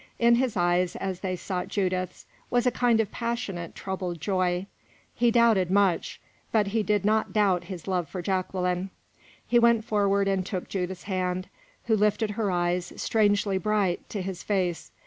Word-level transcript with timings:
In 0.17 0.33
his 0.33 0.57
eyes, 0.57 0.95
as 0.95 1.19
they 1.19 1.35
sought 1.35 1.67
Judith's, 1.67 2.25
was 2.49 2.65
a 2.65 2.71
kind 2.71 2.99
of 2.99 3.11
passionate, 3.11 3.75
troubled 3.75 4.19
joy; 4.19 4.65
he 5.13 5.29
doubted 5.29 5.69
much, 5.69 6.19
but 6.51 6.69
he 6.69 6.81
did 6.81 7.05
not 7.05 7.33
doubt 7.33 7.65
his 7.65 7.87
love 7.87 8.09
for 8.09 8.23
Jacqueline. 8.23 8.89
He 9.45 9.59
went 9.59 9.85
forward 9.85 10.27
and 10.27 10.43
took 10.43 10.67
Judith's 10.67 11.03
hand, 11.03 11.49
who 11.83 11.95
lifted 11.95 12.31
her 12.31 12.49
eyes, 12.49 12.91
strangely 12.97 13.59
bright, 13.59 14.09
to 14.09 14.23
his 14.23 14.41
face. 14.41 14.91